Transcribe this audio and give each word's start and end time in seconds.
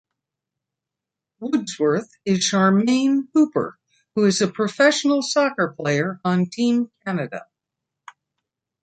Woodsworth 1.41 2.09
is 2.25 2.39
Charmaine 2.39 3.27
Hooper 3.35 3.77
who 4.15 4.25
is 4.25 4.41
a 4.41 4.47
professional 4.47 5.21
soccer 5.21 5.75
player 5.77 6.19
on 6.25 6.47
Team 6.47 6.89
Canada. 7.05 7.45